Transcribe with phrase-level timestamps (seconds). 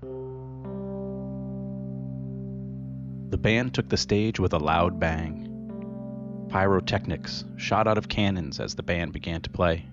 [0.00, 0.06] The
[3.36, 6.46] band took the stage with a loud bang.
[6.48, 9.86] Pyrotechnics shot out of cannons as the band began to play.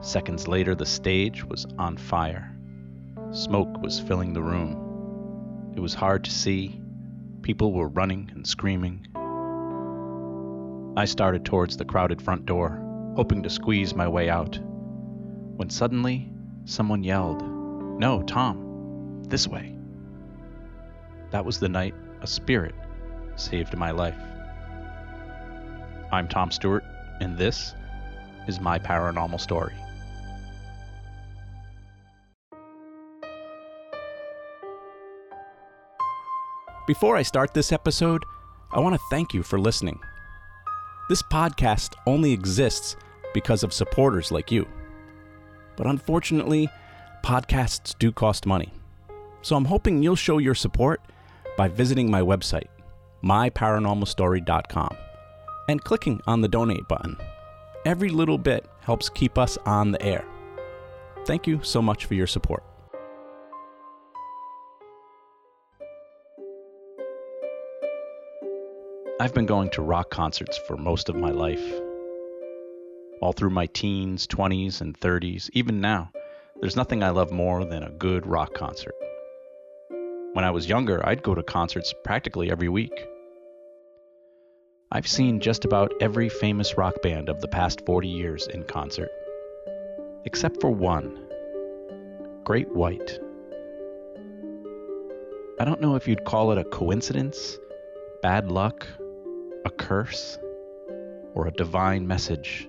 [0.00, 2.52] Seconds later, the stage was on fire.
[3.30, 5.72] Smoke was filling the room.
[5.76, 6.80] It was hard to see.
[7.42, 9.06] People were running and screaming.
[10.96, 12.82] I started towards the crowded front door,
[13.14, 14.58] hoping to squeeze my way out.
[14.58, 16.28] When suddenly,
[16.64, 17.42] someone yelled,
[18.00, 18.65] No, Tom,
[19.28, 19.74] this way.
[21.30, 22.74] That was the night a spirit
[23.36, 24.18] saved my life.
[26.12, 26.84] I'm Tom Stewart,
[27.20, 27.74] and this
[28.46, 29.74] is my paranormal story.
[36.86, 38.24] Before I start this episode,
[38.70, 39.98] I want to thank you for listening.
[41.08, 42.96] This podcast only exists
[43.34, 44.68] because of supporters like you.
[45.76, 46.68] But unfortunately,
[47.24, 48.72] podcasts do cost money.
[49.46, 51.00] So I'm hoping you'll show your support
[51.56, 52.66] by visiting my website,
[53.22, 54.96] myparanormalstory.com,
[55.68, 57.16] and clicking on the donate button.
[57.84, 60.24] Every little bit helps keep us on the air.
[61.26, 62.64] Thank you so much for your support.
[69.20, 71.62] I've been going to rock concerts for most of my life.
[73.22, 76.10] All through my teens, 20s, and 30s, even now,
[76.60, 78.96] there's nothing I love more than a good rock concert.
[80.36, 82.92] When I was younger, I'd go to concerts practically every week.
[84.92, 89.08] I've seen just about every famous rock band of the past 40 years in concert,
[90.26, 91.26] except for one
[92.44, 93.18] Great White.
[95.58, 97.56] I don't know if you'd call it a coincidence,
[98.20, 98.86] bad luck,
[99.64, 100.38] a curse,
[101.32, 102.68] or a divine message,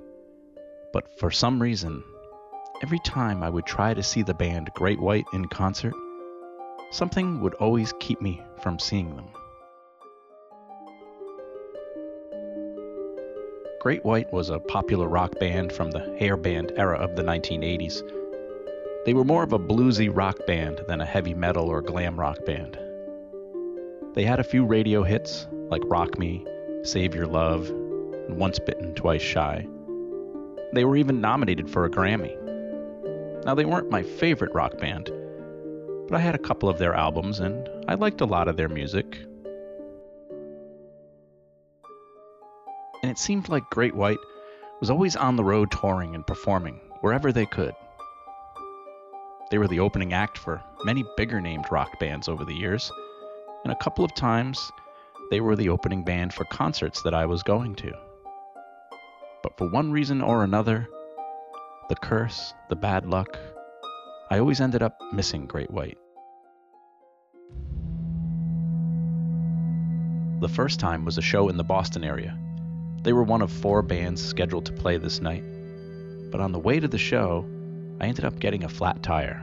[0.93, 2.01] but for some reason,
[2.81, 5.93] every time I would try to see the band Great White in concert,
[6.91, 9.27] something would always keep me from seeing them.
[13.79, 18.01] Great White was a popular rock band from the hair band era of the 1980s.
[19.05, 22.43] They were more of a bluesy rock band than a heavy metal or glam rock
[22.45, 22.77] band.
[24.13, 26.45] They had a few radio hits like Rock Me,
[26.83, 29.65] Save Your Love, and Once Bitten, Twice Shy.
[30.73, 32.35] They were even nominated for a Grammy.
[33.45, 35.11] Now, they weren't my favorite rock band,
[36.07, 38.69] but I had a couple of their albums and I liked a lot of their
[38.69, 39.17] music.
[43.03, 44.17] And it seemed like Great White
[44.79, 47.73] was always on the road touring and performing wherever they could.
[49.49, 52.91] They were the opening act for many bigger named rock bands over the years,
[53.63, 54.71] and a couple of times
[55.29, 57.93] they were the opening band for concerts that I was going to.
[59.43, 60.87] But for one reason or another,
[61.89, 63.37] the curse, the bad luck,
[64.29, 65.97] I always ended up missing Great White.
[70.41, 72.37] The first time was a show in the Boston area.
[73.03, 75.45] They were one of four bands scheduled to play this night.
[76.29, 77.45] But on the way to the show,
[78.01, 79.41] I ended up getting a flat tire.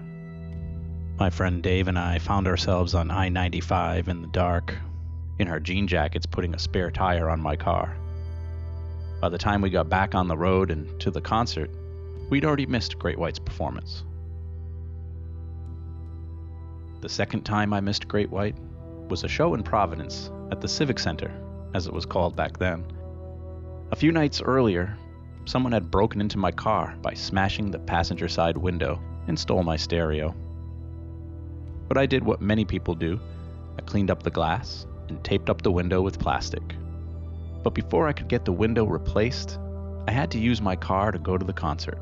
[1.19, 4.75] My friend Dave and I found ourselves on I 95 in the dark,
[5.39, 7.97] in our jean jackets, putting a spare tire on my car.
[9.23, 11.71] By the time we got back on the road and to the concert,
[12.28, 14.05] we'd already missed Great White's performance.
[17.04, 18.56] The second time I missed Great White
[19.10, 21.31] was a show in Providence at the Civic Center,
[21.75, 22.82] as it was called back then.
[23.91, 24.97] A few nights earlier,
[25.44, 28.98] someone had broken into my car by smashing the passenger side window
[29.28, 30.34] and stole my stereo.
[31.88, 33.20] But I did what many people do
[33.78, 36.75] I cleaned up the glass and taped up the window with plastic.
[37.62, 39.59] But before I could get the window replaced,
[40.09, 42.00] I had to use my car to go to the concert.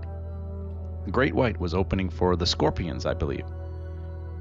[1.11, 3.47] Great White was opening for the Scorpions, I believe.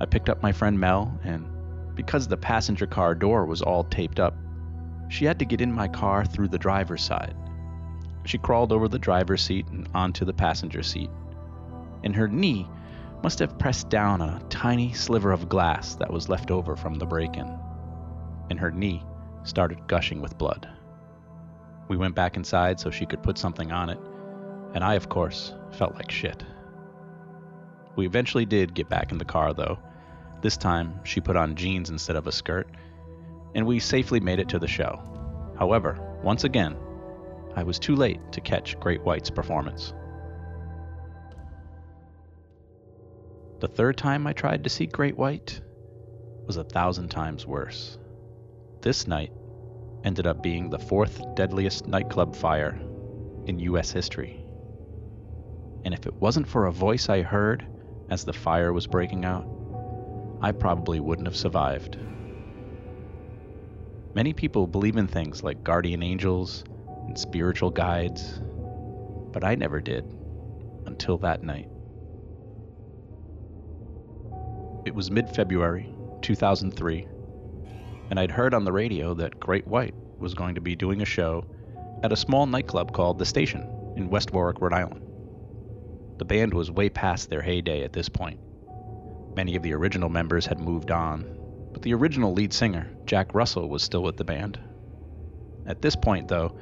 [0.01, 1.45] I picked up my friend Mel, and
[1.94, 4.34] because the passenger car door was all taped up,
[5.09, 7.35] she had to get in my car through the driver's side.
[8.25, 11.12] She crawled over the driver's seat and onto the passenger seat,
[12.03, 12.68] and her knee
[13.21, 17.06] must have pressed down a tiny sliver of glass that was left over from the
[17.06, 17.59] break in,
[18.50, 19.03] and her knee
[19.44, 20.68] started gushing with blood.
[21.89, 24.00] We went back inside so she could put something on it,
[24.74, 26.44] and I, of course, felt like shit.
[27.95, 29.77] We eventually did get back in the car, though,
[30.41, 32.67] this time, she put on jeans instead of a skirt,
[33.55, 34.99] and we safely made it to the show.
[35.57, 36.75] However, once again,
[37.55, 39.93] I was too late to catch Great White's performance.
[43.59, 45.61] The third time I tried to see Great White
[46.47, 47.97] was a thousand times worse.
[48.81, 49.31] This night
[50.03, 52.79] ended up being the fourth deadliest nightclub fire
[53.45, 53.91] in U.S.
[53.91, 54.43] history.
[55.85, 57.65] And if it wasn't for a voice I heard
[58.09, 59.45] as the fire was breaking out,
[60.43, 61.97] I probably wouldn't have survived.
[64.15, 66.63] Many people believe in things like guardian angels
[67.07, 68.41] and spiritual guides,
[69.31, 70.03] but I never did
[70.85, 71.69] until that night.
[74.83, 77.07] It was mid February 2003,
[78.09, 81.05] and I'd heard on the radio that Great White was going to be doing a
[81.05, 81.45] show
[82.03, 85.05] at a small nightclub called The Station in West Warwick, Rhode Island.
[86.17, 88.39] The band was way past their heyday at this point.
[89.36, 91.25] Many of the original members had moved on,
[91.72, 94.60] but the original lead singer, Jack Russell, was still with the band.
[95.66, 96.54] At this point, though,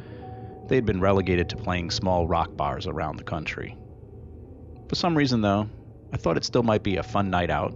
[0.68, 3.76] they had been relegated to playing small rock bars around the country.
[4.88, 5.68] For some reason, though,
[6.14, 7.74] I thought it still might be a fun night out,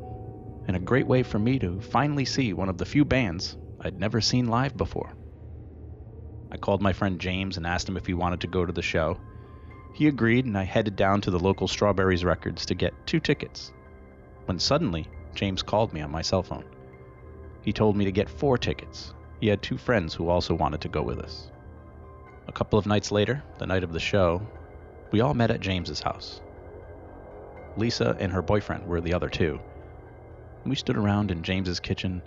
[0.67, 3.99] and a great way for me to finally see one of the few bands I'd
[3.99, 5.13] never seen live before.
[6.51, 8.83] I called my friend James and asked him if he wanted to go to the
[8.83, 9.17] show.
[9.95, 13.71] He agreed, and I headed down to the local Strawberries Records to get two tickets.
[14.45, 16.65] When suddenly, James called me on my cell phone.
[17.61, 19.13] He told me to get four tickets.
[19.39, 21.49] He had two friends who also wanted to go with us.
[22.47, 24.41] A couple of nights later, the night of the show,
[25.11, 26.41] we all met at James's house.
[27.77, 29.59] Lisa and her boyfriend were the other two.
[30.65, 32.21] We stood around in James's kitchen,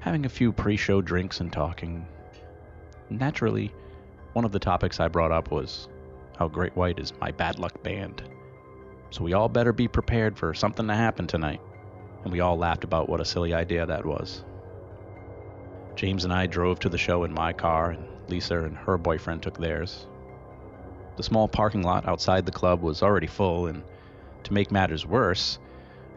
[0.00, 2.06] having a few pre show drinks and talking.
[3.10, 3.72] Naturally,
[4.32, 5.88] one of the topics I brought up was
[6.36, 8.22] how Great White is my bad luck band.
[9.10, 11.60] So we all better be prepared for something to happen tonight.
[12.24, 14.42] And we all laughed about what a silly idea that was.
[15.96, 19.42] James and I drove to the show in my car, and Lisa and her boyfriend
[19.42, 20.06] took theirs.
[21.16, 23.82] The small parking lot outside the club was already full, and
[24.44, 25.58] to make matters worse,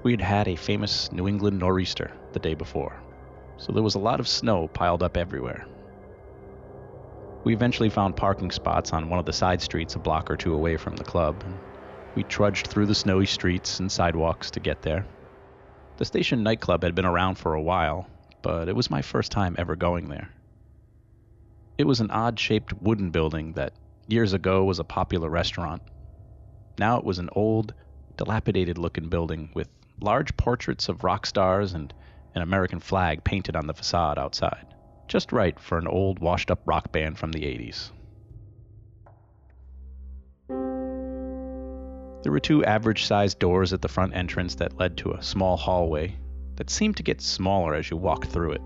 [0.03, 2.95] we had had a famous New England nor'easter the day before,
[3.57, 5.65] so there was a lot of snow piled up everywhere.
[7.43, 10.53] We eventually found parking spots on one of the side streets a block or two
[10.53, 11.57] away from the club, and
[12.15, 15.05] we trudged through the snowy streets and sidewalks to get there.
[15.97, 18.07] The station nightclub had been around for a while,
[18.41, 20.29] but it was my first time ever going there.
[21.77, 23.73] It was an odd shaped wooden building that
[24.07, 25.81] years ago was a popular restaurant.
[26.77, 27.73] Now it was an old,
[28.17, 29.69] dilapidated looking building with
[30.01, 31.93] large portraits of rock stars and
[32.35, 34.65] an American flag painted on the facade outside.
[35.07, 37.91] Just right for an old, washed up rock band from the 80s.
[42.23, 45.57] There were two average sized doors at the front entrance that led to a small
[45.57, 46.15] hallway
[46.56, 48.62] that seemed to get smaller as you walked through it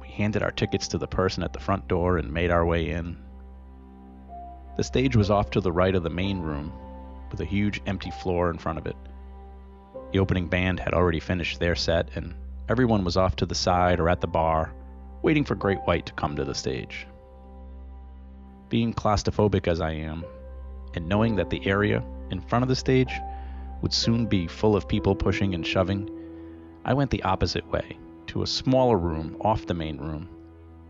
[0.00, 2.90] We handed our tickets to the person at the front door and made our way
[2.90, 3.16] in.
[4.76, 6.72] The stage was off to the right of the main room,
[7.30, 8.96] with a huge empty floor in front of it.
[10.12, 12.34] The opening band had already finished their set, and
[12.68, 14.72] everyone was off to the side or at the bar,
[15.22, 17.06] waiting for Great White to come to the stage.
[18.68, 20.24] Being claustrophobic as I am,
[20.94, 23.12] and knowing that the area in front of the stage
[23.82, 26.10] would soon be full of people pushing and shoving,
[26.84, 27.98] I went the opposite way
[28.28, 30.28] to a smaller room off the main room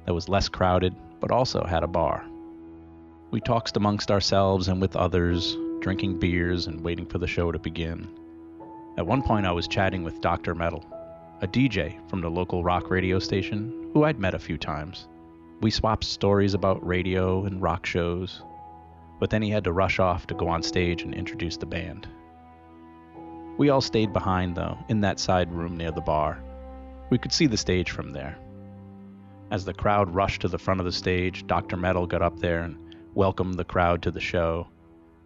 [0.07, 2.25] that was less crowded but also had a bar.
[3.31, 7.59] We talked amongst ourselves and with others, drinking beers and waiting for the show to
[7.59, 8.09] begin.
[8.97, 10.55] At one point, I was chatting with Dr.
[10.55, 10.85] Metal,
[11.41, 15.07] a DJ from the local rock radio station who I'd met a few times.
[15.61, 18.43] We swapped stories about radio and rock shows,
[19.21, 22.09] but then he had to rush off to go on stage and introduce the band.
[23.59, 26.43] We all stayed behind, though, in that side room near the bar,
[27.11, 28.39] we could see the stage from there.
[29.51, 31.77] As the crowd rushed to the front of the stage, Dr.
[31.77, 32.79] Metal got up there and
[33.15, 34.69] welcomed the crowd to the show.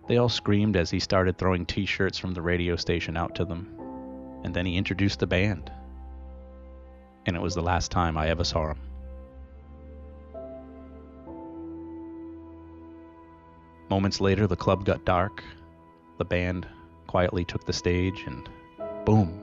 [0.09, 3.45] They all screamed as he started throwing t shirts from the radio station out to
[3.45, 3.69] them.
[4.43, 5.71] And then he introduced the band.
[7.27, 8.79] And it was the last time I ever saw him.
[13.91, 15.45] Moments later, the club got dark.
[16.19, 16.67] The band
[17.07, 18.49] quietly took the stage, and
[19.05, 19.41] boom,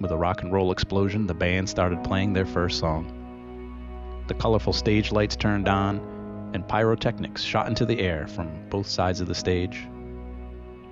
[0.00, 4.24] with a rock and roll explosion, the band started playing their first song.
[4.28, 9.20] The colorful stage lights turned on, and pyrotechnics shot into the air from both sides
[9.20, 9.88] of the stage.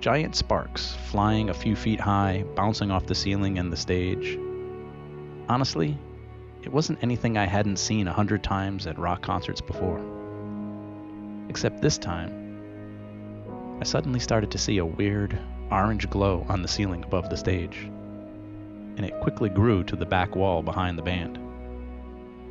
[0.01, 4.37] Giant sparks flying a few feet high, bouncing off the ceiling and the stage.
[5.47, 5.97] Honestly,
[6.63, 10.16] it wasn't anything I hadn't seen a hundred times at rock concerts before.
[11.49, 15.37] Except this time, I suddenly started to see a weird,
[15.71, 17.89] orange glow on the ceiling above the stage
[18.97, 21.39] and it quickly grew to the back wall behind the band.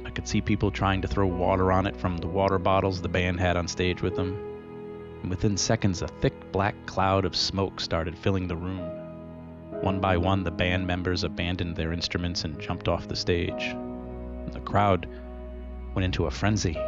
[0.06, 3.08] I could see people trying to throw water on it from the water bottles the
[3.08, 4.38] band had on stage with them.
[5.22, 8.88] And within seconds, a thick black cloud of smoke started filling the room.
[9.82, 13.74] One by one, the band members abandoned their instruments and jumped off the stage.
[14.52, 15.08] The crowd
[15.94, 16.78] went into a frenzy.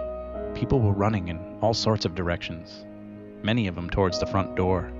[0.59, 2.85] People were running in all sorts of directions,
[3.43, 4.93] many of them towards the front door.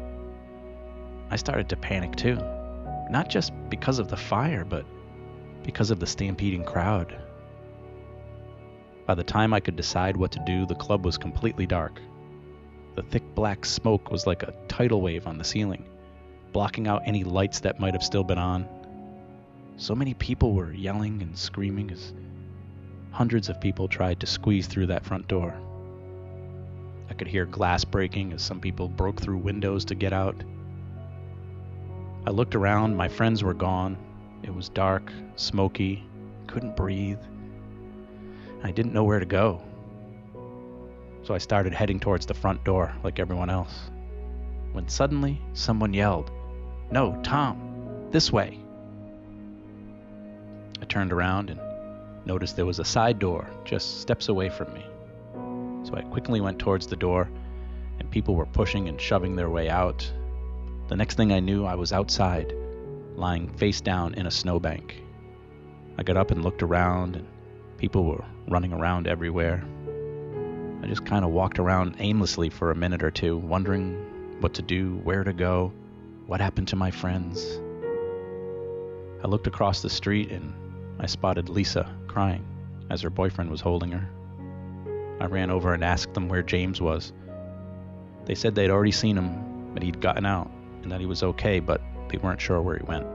[1.31, 2.39] I started to panic too
[3.11, 4.85] not just because of the fire, but
[5.63, 7.17] because of the stampeding crowd.
[9.07, 12.01] By the time I could decide what to do, the club was completely dark.
[12.95, 15.89] The thick black smoke was like a tidal wave on the ceiling,
[16.53, 18.69] blocking out any lights that might have still been on.
[19.77, 22.13] So many people were yelling and screaming as
[23.11, 25.55] hundreds of people tried to squeeze through that front door.
[27.11, 30.37] I could hear glass breaking as some people broke through windows to get out.
[32.27, 33.97] I looked around, my friends were gone.
[34.43, 36.05] It was dark, smoky,
[36.47, 37.19] couldn't breathe.
[38.63, 39.63] I didn't know where to go.
[41.23, 43.91] So I started heading towards the front door like everyone else.
[44.73, 46.31] When suddenly someone yelled,
[46.91, 48.59] No, Tom, this way.
[50.81, 51.61] I turned around and
[52.29, 54.85] noticed there was a side door just steps away from me.
[55.85, 57.29] So I quickly went towards the door,
[57.99, 60.09] and people were pushing and shoving their way out.
[60.89, 62.55] The next thing I knew, I was outside,
[63.17, 65.03] lying face down in a snowbank.
[65.97, 67.27] I got up and looked around, and
[67.79, 69.65] people were running around everywhere.
[70.83, 73.95] I just kind of walked around aimlessly for a minute or two, wondering
[74.41, 75.73] what to do, where to go,
[76.27, 77.59] what happened to my friends.
[79.25, 80.53] I looked across the street and
[81.01, 82.45] I spotted Lisa crying
[82.91, 84.11] as her boyfriend was holding her.
[85.21, 87.13] I ran over and asked them where James was.
[88.25, 90.51] They said they'd already seen him, but he'd gotten out,
[90.83, 93.07] and that he was okay, but they weren't sure where he went.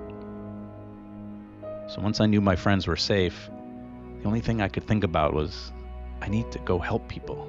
[1.90, 3.50] So once I knew my friends were safe,
[4.22, 5.74] the only thing I could think about was
[6.22, 7.46] I need to go help people.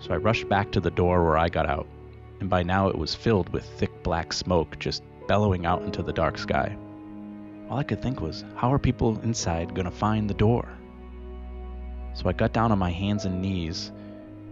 [0.00, 1.86] So I rushed back to the door where I got out,
[2.40, 6.12] and by now it was filled with thick black smoke just bellowing out into the
[6.12, 6.76] dark sky.
[7.68, 10.68] All I could think was, how are people inside going to find the door?
[12.14, 13.92] So I got down on my hands and knees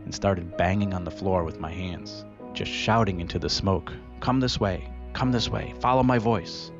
[0.04, 3.92] and started banging on the floor with my hands, just shouting into the smoke
[4.24, 6.72] Come this way, come this way, follow my voice.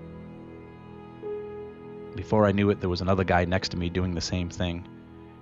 [2.17, 4.79] Before I knew it, there was another guy next to me doing the same thing.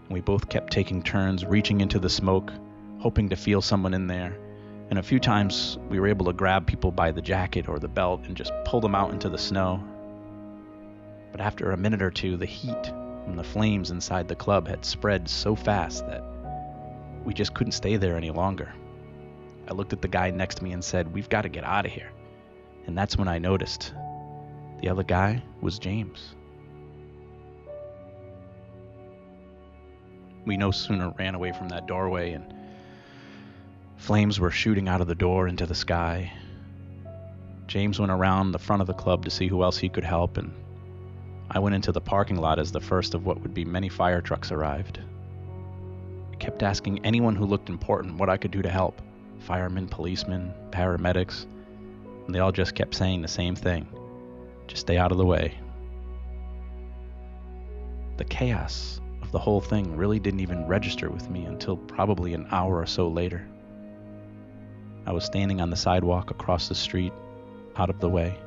[0.02, 2.52] And we both kept taking turns reaching into the smoke,
[2.98, 4.36] hoping to feel someone in there.
[4.90, 7.86] And a few times we were able to grab people by the jacket or the
[7.86, 9.80] belt and just pull them out into the snow.
[11.32, 12.92] But after a minute or two, the heat
[13.26, 16.22] and the flames inside the club had spread so fast that
[17.24, 18.72] we just couldn't stay there any longer.
[19.68, 21.86] I looked at the guy next to me and said, We've got to get out
[21.86, 22.10] of here.
[22.86, 23.94] And that's when I noticed
[24.80, 26.34] the other guy was James.
[30.44, 32.52] We no sooner ran away from that doorway and
[33.96, 36.32] flames were shooting out of the door into the sky.
[37.68, 40.36] James went around the front of the club to see who else he could help,
[40.36, 40.52] and
[41.54, 44.22] I went into the parking lot as the first of what would be many fire
[44.22, 45.00] trucks arrived.
[46.32, 49.02] I kept asking anyone who looked important what I could do to help
[49.40, 51.44] firemen, policemen, paramedics,
[52.26, 53.86] and they all just kept saying the same thing
[54.66, 55.54] just stay out of the way.
[58.16, 62.46] The chaos of the whole thing really didn't even register with me until probably an
[62.50, 63.46] hour or so later.
[65.04, 67.12] I was standing on the sidewalk across the street,
[67.76, 68.38] out of the way,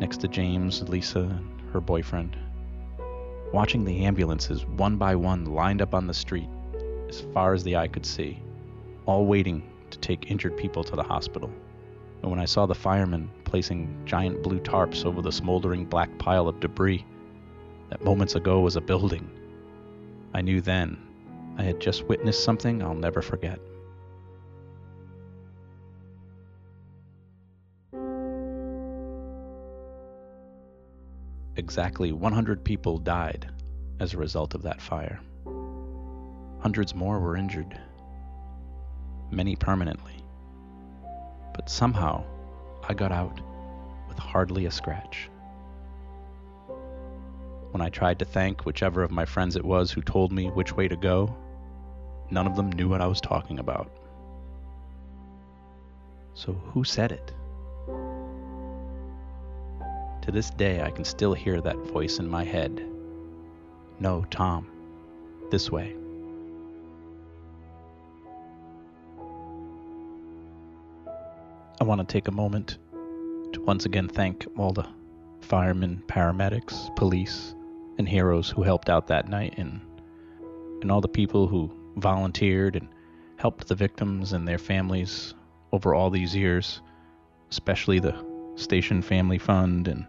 [0.00, 2.36] next to James, Lisa, and her boyfriend,
[3.52, 6.48] watching the ambulances one by one lined up on the street
[7.08, 8.42] as far as the eye could see,
[9.04, 11.50] all waiting to take injured people to the hospital.
[12.22, 16.48] And when I saw the firemen placing giant blue tarps over the smoldering black pile
[16.48, 17.04] of debris
[17.90, 19.28] that moments ago was a building,
[20.32, 20.96] I knew then
[21.58, 23.58] I had just witnessed something I'll never forget.
[31.60, 33.48] Exactly 100 people died
[34.00, 35.20] as a result of that fire.
[36.58, 37.78] Hundreds more were injured,
[39.30, 40.24] many permanently.
[41.54, 42.24] But somehow,
[42.88, 43.40] I got out
[44.08, 45.28] with hardly a scratch.
[47.70, 50.74] When I tried to thank whichever of my friends it was who told me which
[50.74, 51.36] way to go,
[52.30, 53.92] none of them knew what I was talking about.
[56.32, 57.34] So, who said it?
[60.22, 62.86] To this day, I can still hear that voice in my head.
[63.98, 64.66] No, Tom,
[65.50, 65.96] this way.
[71.80, 72.76] I want to take a moment
[73.52, 74.86] to once again thank all the
[75.40, 77.54] firemen, paramedics, police,
[77.98, 79.80] and heroes who helped out that night and
[80.82, 82.88] and all the people who volunteered and
[83.36, 85.34] helped the victims and their families
[85.72, 86.80] over all these years,
[87.50, 88.29] especially the
[88.60, 90.06] Station Family Fund, and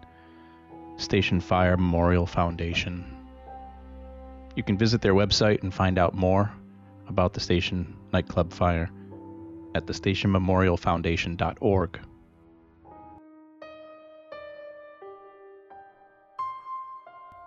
[0.97, 3.05] Station Fire Memorial Foundation.
[4.55, 6.51] You can visit their website and find out more
[7.07, 8.89] about the Station Nightclub Fire
[9.73, 11.99] at thestationmemorialfoundation.org.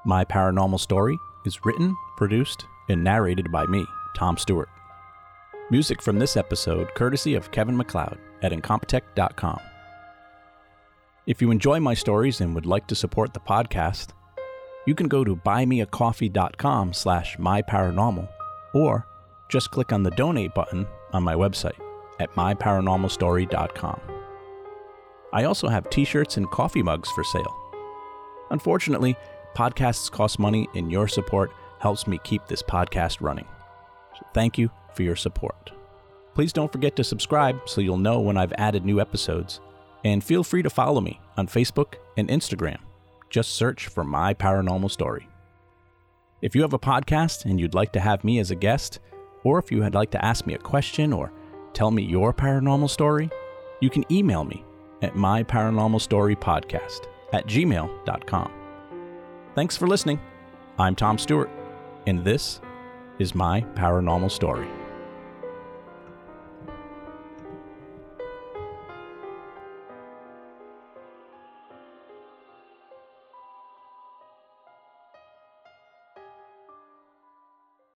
[0.06, 3.84] My Paranormal Story is written, produced, and narrated by me,
[4.16, 4.68] Tom Stewart.
[5.70, 9.60] Music from this episode courtesy of Kevin MacLeod at Incompetech.com.
[11.26, 14.08] If you enjoy my stories and would like to support the podcast,
[14.86, 18.28] you can go to buymeacoffee.com slash myparanormal
[18.74, 19.06] or
[19.48, 21.80] just click on the donate button on my website
[22.20, 24.00] at myparanormalstory.com.
[25.32, 27.56] I also have t-shirts and coffee mugs for sale.
[28.50, 29.16] Unfortunately,
[29.56, 33.46] podcasts cost money and your support helps me keep this podcast running.
[34.18, 35.72] So thank you for your support.
[36.34, 39.60] Please don't forget to subscribe so you'll know when I've added new episodes,
[40.04, 42.78] and feel free to follow me on Facebook and Instagram.
[43.30, 45.28] Just search for My Paranormal Story.
[46.42, 49.00] If you have a podcast and you'd like to have me as a guest,
[49.42, 51.32] or if you would like to ask me a question or
[51.72, 53.30] tell me your paranormal story,
[53.80, 54.64] you can email me
[55.02, 58.52] at myparanormalstorypodcast at gmail.com.
[59.54, 60.20] Thanks for listening.
[60.78, 61.50] I'm Tom Stewart,
[62.06, 62.60] and this
[63.18, 64.68] is my paranormal story.